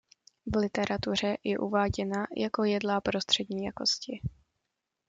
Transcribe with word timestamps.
V 0.45 0.55
literatuře 0.57 1.37
je 1.43 1.57
uváděna 1.57 2.27
jako 2.37 2.63
jedlá 2.63 3.01
prostřední 3.01 3.65
jakosti. 3.65 4.21